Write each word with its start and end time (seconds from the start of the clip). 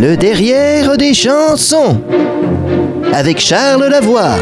Le 0.00 0.16
derrière 0.16 0.96
des 0.96 1.12
chansons. 1.12 2.00
Avec 3.12 3.38
Charles 3.38 3.84
Lavoie. 3.84 4.36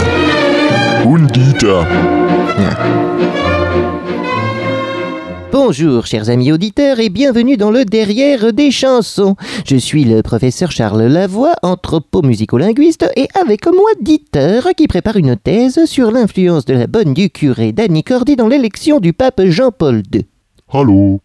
Und 1.05 1.27
Dieter. 1.33 1.83
Bonjour 5.51 6.07
chers 6.07 6.31
amis 6.31 6.53
auditeurs 6.53 7.01
et 7.01 7.09
bienvenue 7.09 7.57
dans 7.57 7.73
le 7.73 7.85
Derrière 7.85 8.53
des 8.53 8.71
chansons. 8.71 9.35
Je 9.67 9.75
suis 9.75 10.05
le 10.05 10.23
professeur 10.23 10.71
Charles 10.71 11.09
Lavoie, 11.09 11.57
anthropomusicolinguiste 11.63 13.11
et 13.17 13.27
avec 13.35 13.67
moi 13.67 13.91
Dieter 14.01 14.61
qui 14.77 14.87
prépare 14.87 15.17
une 15.17 15.35
thèse 15.35 15.87
sur 15.87 16.13
l'influence 16.13 16.67
de 16.67 16.75
la 16.75 16.87
bonne 16.87 17.15
du 17.15 17.31
curé 17.31 17.73
Danny 17.73 18.05
Cordy 18.05 18.37
dans 18.37 18.47
l'élection 18.47 19.01
du 19.01 19.13
pape 19.13 19.43
Jean-Paul 19.45 20.05
II. 20.15 20.25
Hallo. 20.73 21.21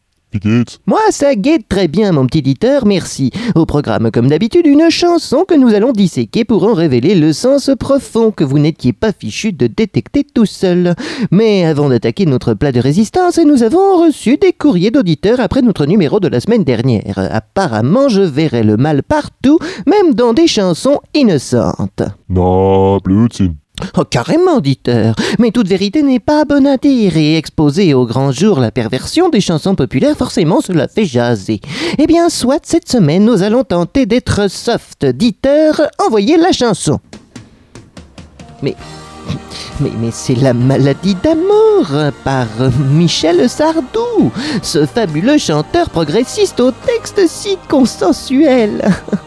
Moi, 0.86 1.00
ça 1.12 1.36
guette 1.36 1.68
très 1.68 1.88
bien, 1.88 2.12
mon 2.12 2.26
petit 2.26 2.42
Dieter, 2.42 2.80
merci. 2.86 3.32
Au 3.56 3.66
programme, 3.66 4.10
comme 4.12 4.28
d'habitude, 4.28 4.66
une 4.66 4.90
chanson 4.90 5.46
que 5.48 5.54
nous 5.54 5.74
allons 5.74 5.92
disséquer 5.92 6.44
pour 6.44 6.64
en 6.64 6.74
révéler 6.74 7.16
le 7.16 7.34
sens 7.34 7.70
profond 7.80 8.32
que 8.32 8.44
vous 8.44 8.60
n'étiez 8.60 8.94
pas 8.94 9.12
fichu 9.12 9.54
de 9.54 9.68
détecter 9.68 10.24
tout 10.24 10.46
seul. 10.46 10.96
Mais 11.32 11.66
avant 11.66 11.90
d'attaquer 11.90 12.26
notre 12.26 12.54
plat 12.54 12.72
de 12.72 12.80
résistance, 12.80 13.38
nous 13.38 13.64
avons 13.64 14.04
reçu 14.04 14.38
des 14.38 14.54
courriers 14.54 14.92
d'auditeurs 14.92 15.40
après 15.40 15.62
notre 15.62 15.86
numéro 15.86 16.20
de 16.20 16.28
la 16.28 16.40
semaine 16.40 16.64
dernière. 16.64 17.18
Apparemment, 17.18 18.10
je 18.10 18.22
verrai 18.22 18.64
le 18.64 18.78
mal 18.78 19.04
partout, 19.04 19.60
même 19.86 20.14
dans 20.14 20.34
des 20.34 20.48
chansons 20.48 21.00
innocentes. 21.14 22.04
Blödsinn. 23.04 23.63
Oh, 23.98 24.04
carrément, 24.04 24.60
Dieter. 24.60 25.12
Mais 25.40 25.52
toute 25.52 25.68
vérité 25.68 26.04
n'est 26.04 26.20
pas 26.20 26.46
bonne 26.46 26.68
à 26.68 26.78
dire, 26.78 27.18
et 27.18 27.38
exposer 27.38 27.94
au 27.94 28.06
grand 28.06 28.32
jour 28.32 28.60
la 28.60 28.72
perversion 28.72 29.30
des 29.30 29.42
chansons 29.42 29.76
populaires, 29.76 30.18
forcément, 30.18 30.62
cela 30.62 30.88
fait 30.88 31.06
jaser. 31.06 31.62
Eh 31.98 32.08
bien, 32.08 32.30
soit 32.30 32.66
cette 32.66 32.90
semaine, 32.90 33.26
nous 33.26 33.44
allons 33.44 33.64
tenter 33.64 34.06
d'être 34.06 34.50
soft. 34.50 35.06
Dieter, 35.06 35.72
envoyez 36.06 36.38
la 36.38 36.52
chanson. 36.52 37.00
Mais. 38.62 38.76
Mais, 39.80 39.92
mais 40.00 40.12
c'est 40.12 40.36
la 40.36 40.54
maladie 40.54 41.16
d'amour 41.16 42.14
par 42.24 42.46
Michel 42.92 43.50
Sardou, 43.50 44.32
ce 44.62 44.86
fabuleux 44.86 45.40
chanteur 45.40 45.90
progressiste 45.90 46.60
au 46.60 46.72
texte 46.72 47.22
si 47.28 47.58
consensuel. 47.68 48.82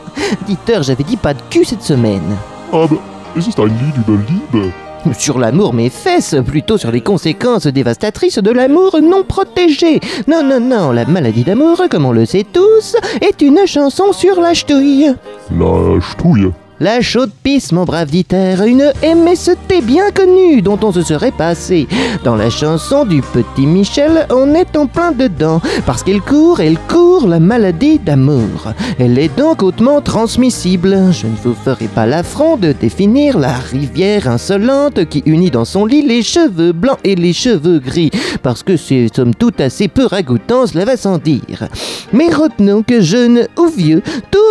Dieter, 0.46 0.82
j'avais 0.82 1.04
dit 1.04 1.16
pas 1.16 1.34
de 1.34 1.42
cul 1.50 1.64
cette 1.64 1.82
semaine. 1.82 2.36
Aber 2.72 3.00
es 3.36 3.46
ist 3.46 3.58
ein 3.60 3.68
Lied 3.68 3.96
über 3.96 4.18
Liebe. 4.28 4.72
Sur 5.18 5.38
l'amour 5.38 5.72
mes 5.72 5.90
fesses, 5.90 6.34
plutôt 6.44 6.78
sur 6.78 6.90
les 6.90 7.00
conséquences 7.00 7.66
dévastatrices 7.66 8.38
de 8.38 8.50
l'amour 8.50 8.98
non 9.00 9.22
protégé. 9.22 10.00
Non, 10.26 10.42
non, 10.42 10.58
non, 10.58 10.90
la 10.90 11.04
maladie 11.04 11.44
d'amour, 11.44 11.82
comme 11.90 12.06
on 12.06 12.12
le 12.12 12.26
sait 12.26 12.46
tous, 12.50 12.96
est 13.20 13.40
une 13.42 13.66
chanson 13.66 14.12
sur 14.12 14.40
la 14.40 14.54
ch'touille. 14.54 15.14
La 15.56 16.00
Stouille. 16.00 16.50
La 16.78 17.00
chaude 17.00 17.30
pisse, 17.42 17.72
mon 17.72 17.84
brave 17.84 18.10
Dieter, 18.10 18.56
une 18.66 18.92
MST 19.02 19.82
bien 19.82 20.10
connue 20.10 20.60
dont 20.60 20.78
on 20.82 20.92
se 20.92 21.00
serait 21.00 21.32
passé. 21.32 21.88
Dans 22.22 22.36
la 22.36 22.50
chanson 22.50 23.06
du 23.06 23.22
petit 23.22 23.66
Michel, 23.66 24.26
on 24.28 24.54
est 24.54 24.76
en 24.76 24.86
plein 24.86 25.12
dedans, 25.12 25.62
parce 25.86 26.02
qu'elle 26.02 26.20
court, 26.20 26.60
elle 26.60 26.76
court 26.78 27.28
la 27.28 27.40
maladie 27.40 27.98
d'amour. 27.98 28.74
Elle 28.98 29.18
est 29.18 29.34
donc 29.38 29.62
hautement 29.62 30.02
transmissible. 30.02 31.12
Je 31.12 31.26
ne 31.26 31.36
vous 31.42 31.54
ferai 31.54 31.88
pas 31.88 32.04
l'affront 32.04 32.58
de 32.58 32.72
définir 32.72 33.38
la 33.38 33.54
rivière 33.54 34.28
insolente 34.28 35.06
qui 35.06 35.22
unit 35.24 35.50
dans 35.50 35.64
son 35.64 35.86
lit 35.86 36.02
les 36.02 36.22
cheveux 36.22 36.72
blancs 36.72 36.98
et 37.04 37.14
les 37.14 37.32
cheveux 37.32 37.78
gris, 37.78 38.10
parce 38.42 38.62
que 38.62 38.76
c'est 38.76 39.08
somme 39.16 39.34
toute 39.34 39.62
assez 39.62 39.88
peu 39.88 40.04
ragoûtant, 40.04 40.66
cela 40.66 40.84
va 40.84 40.98
sans 40.98 41.16
dire. 41.16 41.68
Mais 42.12 42.28
retenons 42.28 42.82
que 42.82 43.00
jeune 43.00 43.48
ou 43.58 43.66
vieux, 43.66 44.02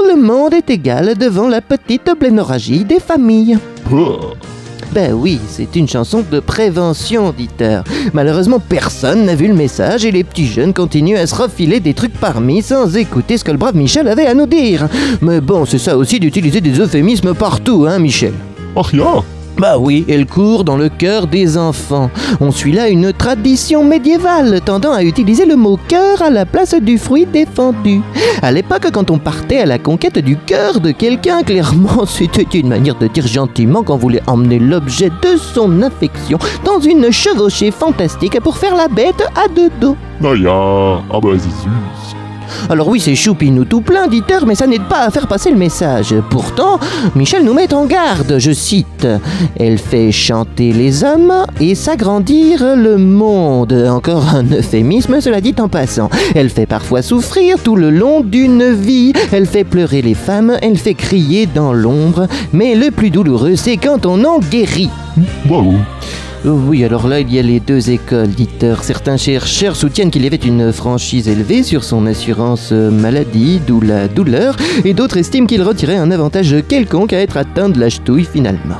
le 0.05 0.21
monde 0.21 0.53
est 0.53 0.69
égal 0.69 1.17
devant 1.17 1.47
la 1.47 1.61
petite 1.61 2.09
blénorragie 2.19 2.85
des 2.85 2.99
familles. 2.99 3.57
Ben 4.93 5.13
oui, 5.13 5.39
c'est 5.49 5.75
une 5.75 5.87
chanson 5.87 6.23
de 6.31 6.39
prévention, 6.39 7.33
Dieter. 7.35 7.81
Malheureusement, 8.13 8.59
personne 8.59 9.25
n'a 9.25 9.35
vu 9.35 9.47
le 9.47 9.53
message 9.53 10.05
et 10.05 10.11
les 10.11 10.23
petits 10.23 10.47
jeunes 10.47 10.73
continuent 10.73 11.17
à 11.17 11.27
se 11.27 11.35
refiler 11.35 11.79
des 11.79 11.93
trucs 11.93 12.17
parmi 12.17 12.61
sans 12.61 12.95
écouter 12.95 13.37
ce 13.37 13.43
que 13.43 13.51
le 13.51 13.57
brave 13.57 13.75
Michel 13.75 14.07
avait 14.07 14.27
à 14.27 14.33
nous 14.33 14.45
dire. 14.45 14.87
Mais 15.21 15.41
bon, 15.41 15.65
c'est 15.65 15.79
ça 15.79 15.97
aussi 15.97 16.19
d'utiliser 16.19 16.61
des 16.61 16.79
euphémismes 16.79 17.33
partout, 17.33 17.85
hein, 17.87 17.99
Michel 17.99 18.33
Ach 18.75 18.93
ja. 18.93 19.23
Bah 19.57 19.77
oui, 19.77 20.05
elle 20.09 20.25
court 20.25 20.63
dans 20.63 20.75
le 20.75 20.89
cœur 20.89 21.27
des 21.27 21.57
enfants. 21.57 22.09
On 22.41 22.51
suit 22.51 22.73
là 22.73 22.89
une 22.89 23.13
tradition 23.13 23.83
médiévale 23.83 24.59
tendant 24.61 24.91
à 24.91 25.03
utiliser 25.03 25.45
le 25.45 25.55
mot 25.55 25.79
cœur 25.87 26.21
à 26.21 26.29
la 26.29 26.45
place 26.45 26.75
du 26.75 26.97
fruit 26.97 27.25
défendu. 27.25 28.01
À 28.41 28.51
l'époque, 28.51 28.89
quand 28.91 29.11
on 29.11 29.17
partait 29.17 29.59
à 29.59 29.65
la 29.65 29.79
conquête 29.79 30.19
du 30.19 30.35
cœur 30.37 30.81
de 30.81 30.91
quelqu'un, 30.91 31.43
clairement, 31.43 32.05
c'était 32.07 32.57
une 32.57 32.67
manière 32.67 32.95
de 32.95 33.07
dire 33.07 33.27
gentiment 33.27 33.83
qu'on 33.83 33.97
voulait 33.97 34.23
emmener 34.27 34.59
l'objet 34.59 35.09
de 35.09 35.37
son 35.37 35.81
affection 35.81 36.37
dans 36.65 36.79
une 36.79 37.11
chevauchée 37.11 37.71
fantastique 37.71 38.39
pour 38.41 38.57
faire 38.57 38.75
la 38.75 38.87
bête 38.87 39.23
à 39.35 39.47
deux 39.47 39.69
dos. 39.79 39.95
Na 40.21 40.33
ja, 40.33 41.03
aber 41.09 41.35
es 41.35 41.45
ist 41.45 41.61
süß. 41.61 42.04
Alors 42.69 42.87
oui, 42.87 42.99
c'est 42.99 43.15
choupinou 43.15 43.65
tout 43.65 43.81
plein, 43.81 44.07
Dieter, 44.07 44.39
mais 44.45 44.55
ça 44.55 44.65
n'aide 44.65 44.87
pas 44.87 45.05
à 45.05 45.11
faire 45.11 45.27
passer 45.27 45.51
le 45.51 45.57
message. 45.57 46.15
Pourtant, 46.29 46.79
Michel 47.15 47.43
nous 47.43 47.53
met 47.53 47.73
en 47.73 47.85
garde, 47.85 48.37
je 48.39 48.51
cite. 48.51 49.07
Elle 49.59 49.77
fait 49.77 50.11
chanter 50.11 50.73
les 50.73 51.03
hommes 51.03 51.45
et 51.59 51.75
s'agrandir 51.75 52.75
le 52.75 52.97
monde. 52.97 53.73
Encore 53.89 54.33
un 54.33 54.43
euphémisme, 54.45 55.21
cela 55.21 55.41
dit 55.41 55.55
en 55.59 55.67
passant. 55.67 56.09
Elle 56.33 56.49
fait 56.49 56.65
parfois 56.65 57.01
souffrir 57.01 57.61
tout 57.61 57.75
le 57.75 57.91
long 57.91 58.21
d'une 58.21 58.73
vie. 58.73 59.13
Elle 59.31 59.45
fait 59.45 59.63
pleurer 59.63 60.01
les 60.01 60.15
femmes, 60.15 60.57
elle 60.61 60.77
fait 60.77 60.95
crier 60.95 61.45
dans 61.45 61.73
l'ombre. 61.73 62.27
Mais 62.51 62.75
le 62.75 62.89
plus 62.89 63.11
douloureux, 63.11 63.55
c'est 63.55 63.77
quand 63.77 64.05
on 64.05 64.23
en 64.23 64.39
guérit. 64.39 64.89
Oui, 66.47 66.83
alors 66.83 67.07
là, 67.07 67.21
il 67.21 67.33
y 67.33 67.39
a 67.39 67.41
les 67.41 67.59
deux 67.59 67.89
écoles, 67.89 68.27
Dieter. 68.27 68.75
Certains 68.83 69.17
chercheurs 69.17 69.75
soutiennent 69.75 70.11
qu'il 70.11 70.23
y 70.23 70.27
avait 70.27 70.35
une 70.35 70.71
franchise 70.71 71.27
élevée 71.27 71.63
sur 71.63 71.83
son 71.83 72.05
assurance 72.05 72.69
euh, 72.71 72.91
maladie, 72.91 73.59
d'où 73.65 73.81
la 73.81 74.07
douleur, 74.07 74.55
et 74.83 74.93
d'autres 74.93 75.17
estiment 75.17 75.47
qu'il 75.47 75.63
retirait 75.63 75.97
un 75.97 76.11
avantage 76.11 76.55
quelconque 76.67 77.13
à 77.13 77.19
être 77.19 77.37
atteint 77.37 77.69
de 77.69 77.79
la 77.79 77.89
ch'touille 77.89 78.25
finalement. 78.25 78.77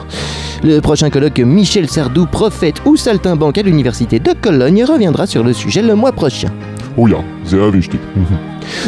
Le 0.63 0.79
prochain 0.79 1.09
colloque 1.09 1.39
Michel 1.39 1.89
Sardou, 1.89 2.27
prophète 2.27 2.83
ou 2.85 2.97
saltimbanque 2.97 3.57
à 3.57 3.63
l'université 3.63 4.19
de 4.19 4.33
Cologne, 4.39 4.83
reviendra 4.83 5.25
sur 5.25 5.43
le 5.43 5.51
sujet 5.51 5.81
le 5.81 5.95
mois 5.95 6.11
prochain. 6.11 6.49
Oh 6.97 7.07
ja, 7.07 7.17
sehr 7.45 7.71
wichtig. 7.73 7.99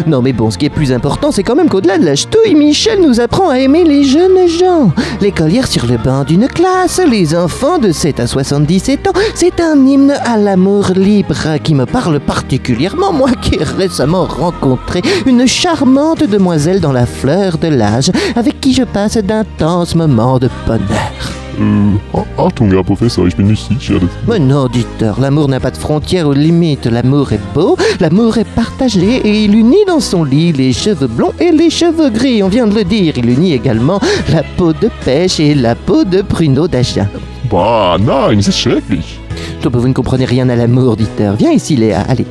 Non 0.05 0.21
mais 0.21 0.33
bon, 0.33 0.51
ce 0.51 0.57
qui 0.57 0.65
est 0.65 0.69
plus 0.69 0.91
important, 0.91 1.31
c'est 1.31 1.43
quand 1.43 1.55
même 1.55 1.69
qu'au-delà 1.69 1.97
de 1.97 2.05
la 2.05 2.15
ch'touille, 2.15 2.55
Michel 2.55 3.01
nous 3.01 3.19
apprend 3.19 3.49
à 3.49 3.59
aimer 3.59 3.83
les 3.83 4.03
jeunes 4.03 4.47
gens. 4.47 4.91
L'écolière 5.21 5.67
sur 5.67 5.85
le 5.85 5.97
banc 5.97 6.23
d'une 6.23 6.47
classe, 6.47 6.99
les 6.99 7.35
enfants 7.35 7.77
de 7.77 7.91
7 7.91 8.19
à 8.19 8.27
77 8.27 9.07
ans, 9.07 9.19
c'est 9.35 9.59
un 9.59 9.85
hymne 9.85 10.15
à 10.25 10.37
l'amour 10.37 10.91
libre 10.95 11.57
qui 11.63 11.75
me 11.75 11.85
parle 11.85 12.19
particulièrement, 12.19 13.13
moi 13.13 13.31
qui 13.41 13.55
ai 13.55 13.63
récemment 13.63 14.25
rencontré 14.25 15.01
une 15.25 15.47
charmante 15.47 16.23
demoiselle 16.23 16.81
dans 16.81 16.91
la 16.91 17.05
fleur 17.05 17.57
de 17.57 17.67
l'âge, 17.67 18.11
avec 18.35 18.59
qui 18.59 18.73
je 18.73 18.83
passe 18.83 19.17
d'intenses 19.17 19.95
moments 19.95 20.39
de 20.39 20.49
bonheur. 20.65 21.36
Äh, 21.59 22.17
Achtung, 22.37 22.71
Herr 22.71 22.83
Professor, 22.83 23.25
ich 23.27 23.35
bin 23.35 23.47
nicht 23.47 23.67
sicher. 23.67 23.99
non, 24.39 24.67
Dieter, 24.67 25.15
l'amour 25.19 25.47
n'a 25.47 25.59
pas 25.59 25.71
de 25.71 25.77
frontières 25.77 26.27
ou 26.27 26.33
de 26.33 26.39
limites. 26.39 26.85
L'amour 26.85 27.33
est 27.33 27.39
beau, 27.53 27.75
l'amour 27.99 28.37
est 28.37 28.47
partagé 28.55 29.21
et 29.25 29.43
il 29.45 29.55
unit 29.55 29.85
dans 29.87 29.99
son 29.99 30.23
lit 30.23 30.51
les 30.51 30.71
cheveux 30.71 31.07
blonds 31.07 31.33
et 31.39 31.51
les 31.51 31.69
cheveux 31.69 32.09
gris. 32.09 32.43
On 32.43 32.47
vient 32.49 32.67
de 32.67 32.75
le 32.75 32.83
dire, 32.83 33.13
il 33.17 33.29
unit 33.29 33.53
également 33.53 33.99
la 34.31 34.43
peau 34.43 34.71
de 34.73 34.89
pêche 35.03 35.39
et 35.39 35.55
la 35.55 35.73
peau 35.75 36.03
de 36.03 36.21
pruneau 36.21 36.67
d'achat. 36.67 37.07
Bah, 37.49 37.97
nein, 37.99 38.37
es 38.37 38.47
ist 38.47 38.57
schrecklich. 38.57 39.19
Que 39.61 39.69
vous 39.69 39.87
ne 39.87 39.93
comprenez 39.93 40.25
rien 40.25 40.47
à 40.49 40.55
l'amour, 40.55 40.95
Dieter. 40.95 41.33
Viens 41.37 41.51
ici, 41.51 41.75
Léa. 41.75 42.01
Allez, 42.01 42.25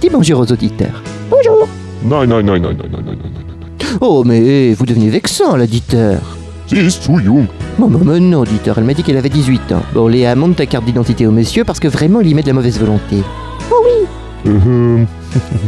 dis 0.00 0.08
bonjour 0.10 0.40
aux 0.40 0.52
auditeurs. 0.52 1.02
Bonjour. 1.30 1.68
Nein, 2.04 2.26
nein, 2.26 2.42
nein, 2.42 2.58
nein, 2.58 2.72
nein, 2.72 2.88
nein, 2.90 3.02
nein, 3.04 3.16
nein, 3.22 3.30
nein. 3.34 3.96
Oh, 4.00 4.24
mais 4.24 4.74
vous 4.74 4.86
devenez 4.86 5.08
vexant, 5.08 5.56
Dieter. 5.58 6.18
Sie 6.66 6.78
ist 6.78 7.02
zu 7.02 7.20
jung. 7.20 7.46
Oh, 7.80 7.88
mais, 7.88 7.98
mais 8.04 8.20
non, 8.20 8.44
Dieter, 8.44 8.74
elle 8.76 8.84
m'a 8.84 8.94
dit 8.94 9.02
qu'elle 9.02 9.16
avait 9.16 9.28
18 9.28 9.72
ans. 9.72 9.82
Bon, 9.94 10.06
Léa, 10.06 10.34
monte 10.34 10.56
ta 10.56 10.66
carte 10.66 10.84
d'identité 10.84 11.26
au 11.26 11.30
monsieur 11.30 11.64
parce 11.64 11.80
que 11.80 11.88
vraiment, 11.88 12.20
il 12.20 12.28
y 12.28 12.34
met 12.34 12.42
de 12.42 12.48
la 12.48 12.52
mauvaise 12.52 12.78
volonté. 12.78 13.22
Ähm, 14.44 15.06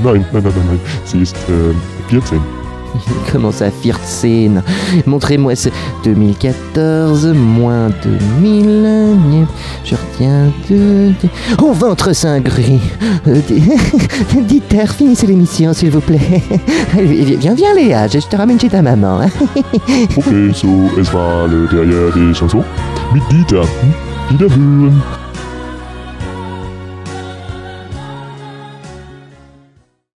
nein, 0.03 0.15
nein, 0.15 0.25
nein, 0.33 0.43
nein, 0.43 0.53
nein. 0.69 0.81
Sie 1.05 1.23
ist 1.23 1.37
ähm, 1.49 1.77
14. 2.09 2.41
Comment 3.33 3.53
ça, 3.53 3.67
14 3.71 4.63
Montrez-moi 5.07 5.55
ce 5.57 5.69
2014, 6.05 7.27
moins 7.35 7.91
2000. 8.03 9.47
Je 9.85 9.95
retiens 9.95 10.53
deux- 10.69 11.13
Oh, 11.63 11.73
ventre 11.73 12.13
saint 12.15 12.41
gris 12.41 12.81
Euh, 13.27 13.41
di- 13.49 14.43
Dieter, 14.47 14.87
finissez 14.93 15.27
l'émission, 15.27 15.73
s'il 15.73 15.91
vous 15.91 16.01
plaît. 16.01 16.43
Viens, 16.97 17.55
viens, 17.55 17.75
Léa, 17.75 18.07
je 18.09 18.19
te 18.19 18.37
ramène 18.37 18.61
chez 18.61 18.69
ta 18.69 18.83
maman. 18.83 19.21
hein. 19.23 19.29
Okay, 20.17 20.53
so, 20.55 20.69
es 21.01 21.13
war 21.13 21.49
le 21.49 21.67
Derrière 21.71 22.13
des 22.15 22.35
Chansons 22.35 22.65
mit 23.13 23.21
Dieter. 23.31 23.63
Hm? 23.63 23.93
Wiederhören. 24.31 25.03